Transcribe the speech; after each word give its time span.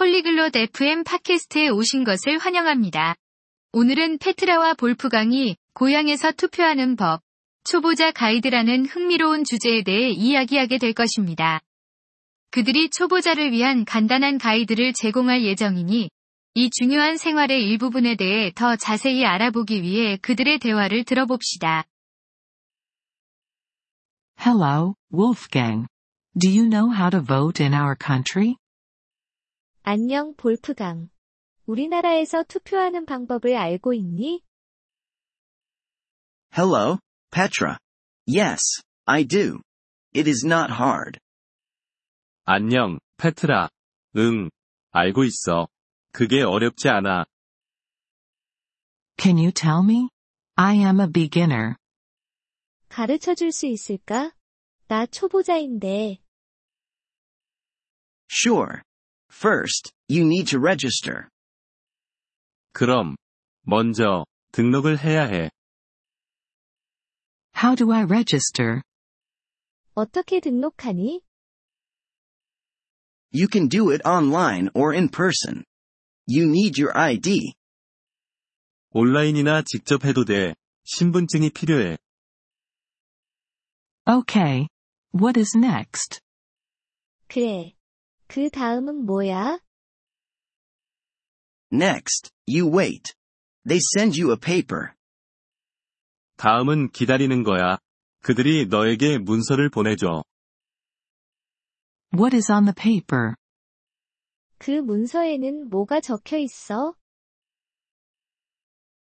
폴리글롯 0.00 0.56
FM 0.56 1.04
팟캐스트에 1.04 1.68
오신 1.68 2.04
것을 2.04 2.38
환영합니다. 2.38 3.16
오늘은 3.72 4.16
페트라와 4.16 4.72
볼프강이 4.72 5.56
고향에서 5.74 6.32
투표하는 6.32 6.96
법, 6.96 7.20
초보자 7.64 8.10
가이드라는 8.10 8.86
흥미로운 8.86 9.44
주제에 9.44 9.82
대해 9.82 10.08
이야기하게 10.08 10.78
될 10.78 10.94
것입니다. 10.94 11.60
그들이 12.50 12.88
초보자를 12.88 13.52
위한 13.52 13.84
간단한 13.84 14.38
가이드를 14.38 14.94
제공할 14.94 15.44
예정이니 15.44 16.08
이 16.54 16.70
중요한 16.70 17.18
생활의 17.18 17.62
일부분에 17.68 18.16
대해 18.16 18.52
더 18.54 18.76
자세히 18.76 19.26
알아보기 19.26 19.82
위해 19.82 20.16
그들의 20.22 20.60
대화를 20.60 21.04
들어봅시다. 21.04 21.84
Hello, 24.40 24.94
Wolfgang. 25.12 25.88
Do 26.40 26.48
you 26.48 26.66
know 26.66 26.90
how 26.90 27.10
to 27.10 27.20
vote 27.20 27.62
in 27.62 27.74
our 27.74 27.94
country? 27.94 28.56
안녕 29.82 30.34
볼프강. 30.36 31.08
우리나라에서 31.66 32.42
투표하는 32.44 33.06
방법을 33.06 33.56
알고 33.56 33.94
있니? 33.94 34.42
Hello, 36.56 36.98
Petra. 37.30 37.78
Yes, 38.26 38.82
I 39.06 39.24
do. 39.24 39.60
It 40.14 40.28
is 40.28 40.44
not 40.44 40.72
hard. 40.72 41.18
안녕, 42.44 42.98
페트라. 43.16 43.68
응, 44.16 44.50
알고 44.90 45.24
있어. 45.24 45.68
그게 46.12 46.42
어렵지 46.42 46.88
않아. 46.88 47.24
Can 49.16 49.36
you 49.38 49.52
tell 49.52 49.82
me? 49.84 50.08
I 50.56 50.76
am 50.76 51.00
a 51.00 51.06
beginner. 51.06 51.76
가르쳐 52.88 53.34
줄 53.34 53.52
수 53.52 53.66
있을까? 53.66 54.32
나 54.88 55.06
초보자인데. 55.06 56.18
Sure. 58.28 58.82
First, 59.29 59.91
you 60.09 60.23
need 60.25 60.49
to 60.51 60.59
register. 60.59 61.27
그럼, 62.73 63.15
먼저, 63.63 64.25
등록을 64.51 64.97
해야 64.99 65.23
해. 65.25 65.49
How 67.55 67.75
do 67.75 67.91
I 67.91 68.03
register? 68.03 68.81
어떻게 69.93 70.39
등록하니? 70.39 71.21
You 73.31 73.47
can 73.51 73.67
do 73.67 73.91
it 73.91 74.01
online 74.07 74.69
or 74.73 74.93
in 74.93 75.09
person. 75.09 75.63
You 76.27 76.47
need 76.47 76.81
your 76.81 76.97
ID. 76.97 77.53
온라인이나 78.91 79.63
직접 79.63 80.05
해도 80.05 80.23
돼. 80.25 80.55
신분증이 80.85 81.49
필요해. 81.49 81.97
Okay. 84.07 84.67
What 85.13 85.39
is 85.39 85.57
next? 85.57 86.21
그래. 87.27 87.73
그 88.30 88.48
다음은 88.48 89.06
뭐야? 89.06 89.58
Next, 91.72 92.30
you 92.46 92.70
wait. 92.70 93.12
They 93.66 93.80
send 93.96 94.20
you 94.20 94.30
a 94.30 94.38
paper. 94.38 94.92
다음은 96.36 96.90
기다리는 96.92 97.42
거야. 97.42 97.78
그들이 98.22 98.66
너에게 98.66 99.18
문서를 99.18 99.68
보내줘. 99.68 100.22
What 102.14 102.36
is 102.36 102.52
on 102.52 102.66
the 102.66 102.74
paper? 102.74 103.34
그 104.58 104.70
문서에는 104.70 105.68
뭐가 105.68 106.00
적혀 106.00 106.38
있어? 106.38 106.94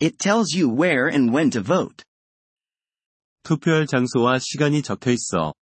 It 0.00 0.18
tells 0.18 0.52
you 0.58 0.68
where 0.68 1.08
and 1.08 1.32
when 1.32 1.48
to 1.50 1.62
vote. 1.62 2.04
투표할 3.44 3.86
장소와 3.86 4.40
시간이 4.40 4.82
적혀 4.82 5.12
있어. 5.12 5.54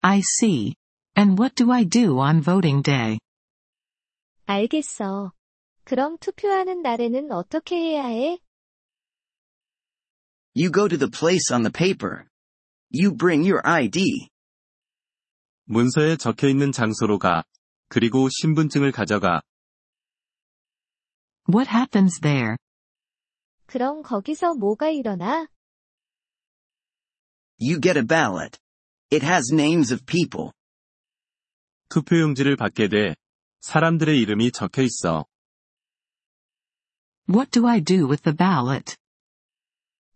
I 0.00 0.20
see. 0.20 0.79
And 1.17 1.39
what 1.39 1.55
do 1.55 1.71
I 1.71 1.85
do 1.85 2.19
on 2.19 2.41
voting 2.41 2.83
day? 2.83 3.19
알겠어. 4.45 5.31
그럼 5.83 6.17
투표하는 6.17 6.81
날에는 6.81 7.31
어떻게 7.31 7.75
해야 7.75 8.05
해? 8.05 8.39
You 10.55 10.71
go 10.71 10.87
to 10.87 10.97
the 10.97 11.09
place 11.09 11.51
on 11.53 11.63
the 11.63 11.71
paper. 11.71 12.27
You 12.91 13.15
bring 13.15 13.43
your 13.43 13.61
ID. 13.65 14.29
문서에 15.65 16.17
적혀 16.17 16.47
있는 16.47 16.71
장소로 16.71 17.17
가. 17.19 17.43
그리고 17.87 18.29
신분증을 18.29 18.91
가져가. 18.91 19.41
What 21.47 21.69
happens 21.69 22.19
there? 22.21 22.55
그럼 23.65 24.01
거기서 24.01 24.55
뭐가 24.55 24.89
일어나? 24.89 25.47
You 27.59 27.79
get 27.79 27.97
a 27.97 28.03
ballot. 28.05 28.59
It 29.11 29.25
has 29.25 29.53
names 29.53 29.93
of 29.93 30.05
people. 30.05 30.51
투표용지를 31.89 32.55
받게 32.55 32.87
돼. 32.87 33.15
사람들의 33.61 34.19
이름이 34.19 34.51
적혀 34.51 34.81
있어. 34.81 35.25
What 37.27 37.51
do 37.51 37.67
I 37.67 37.81
do 37.81 38.07
with 38.07 38.23
the 38.23 38.35
ballot? 38.35 38.95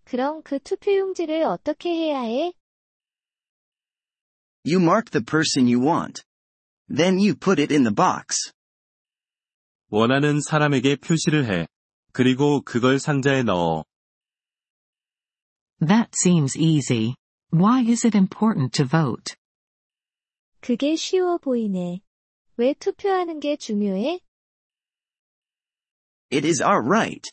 그럼 0.04 0.42
그 0.44 0.60
투표용지를 0.60 1.44
어떻게 1.44 1.90
해야 1.90 2.22
해? 2.22 2.54
You 4.66 4.82
mark 4.82 5.12
the 5.12 5.24
person 5.24 5.68
you 5.68 5.80
want. 5.84 6.24
Then 6.88 7.18
you 7.18 7.34
put 7.34 7.62
it 7.62 7.74
in 7.74 7.84
the 7.84 7.94
box. 7.94 8.52
원하는 9.90 10.42
사람에게 10.42 10.98
표시를 10.98 11.46
해. 11.46 11.68
그리고 12.12 12.62
그걸 12.62 13.00
상자에 13.00 13.44
넣어. 13.44 13.86
That 15.80 16.12
seems 16.14 16.58
easy. 16.58 17.16
Why 17.52 17.82
is 17.90 18.06
it 18.06 18.16
important 18.16 18.74
to 18.74 18.86
vote? 18.86 19.36
그게 20.64 20.96
쉬워 20.96 21.38
보이네. 21.38 22.02
왜 22.58 22.74
투표하는 22.74 23.40
게 23.40 23.56
중요해? 23.56 24.20
It 26.32 26.46
is 26.46 26.62
our 26.62 26.82
right. 26.82 27.30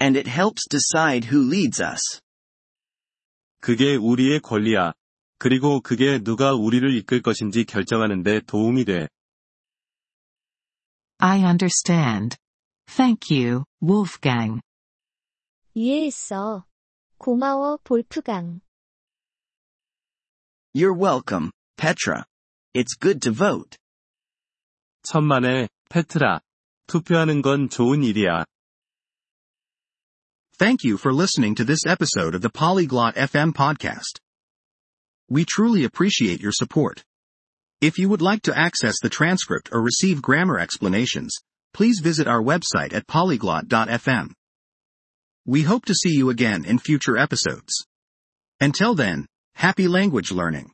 And 0.00 0.18
it 0.18 0.28
helps 0.28 0.66
decide 0.68 1.28
who 1.32 1.46
leads 1.46 1.80
us. 1.82 2.20
그게 3.60 3.94
우리의 3.94 4.40
권리야. 4.40 4.92
그리고 5.38 5.80
그게 5.80 6.18
누가 6.18 6.54
우리를 6.54 6.96
이끌 6.96 7.22
것인지 7.22 7.64
결정하는데 7.64 8.40
도움이 8.46 8.84
돼. 8.84 9.08
I 11.18 11.44
understand. 11.44 12.36
Thank 12.86 13.30
you, 13.30 13.64
Wolfgang. 13.80 14.60
이해했어. 15.74 16.64
고마워 17.18 17.78
볼프강. 17.84 18.60
You're 20.74 20.96
welcome, 20.98 21.52
Petra. 21.76 22.24
It's 22.74 22.94
good 22.98 23.20
to 23.22 23.32
vote. 23.32 23.76
천만에, 25.02 25.68
페트라. 25.90 26.40
투표하는 26.86 27.42
건 27.42 27.68
좋은 27.68 28.02
일이야. 28.02 28.44
Thank 30.58 30.84
you 30.84 30.96
for 30.96 31.12
listening 31.12 31.54
to 31.56 31.64
this 31.64 31.84
episode 31.86 32.34
of 32.34 32.42
the 32.42 32.50
Polyglot 32.50 33.16
FM 33.16 33.52
podcast. 33.52 34.20
We 35.28 35.44
truly 35.44 35.84
appreciate 35.84 36.40
your 36.40 36.52
support. 36.52 37.04
If 37.80 37.98
you 37.98 38.08
would 38.08 38.22
like 38.22 38.42
to 38.42 38.56
access 38.56 39.00
the 39.00 39.08
transcript 39.08 39.70
or 39.72 39.82
receive 39.82 40.22
grammar 40.22 40.58
explanations, 40.58 41.34
please 41.74 42.00
visit 42.00 42.28
our 42.28 42.42
website 42.42 42.92
at 42.92 43.06
polyglot.fm. 43.06 44.32
We 45.44 45.62
hope 45.62 45.84
to 45.86 45.94
see 45.94 46.14
you 46.14 46.30
again 46.30 46.64
in 46.64 46.78
future 46.78 47.18
episodes. 47.18 47.86
Until 48.60 48.94
then, 48.94 49.26
happy 49.54 49.88
language 49.88 50.30
learning. 50.30 50.70